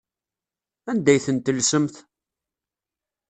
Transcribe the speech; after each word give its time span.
Anda 0.89 1.11
ay 1.11 1.19
ten-tellsemt? 1.25 1.95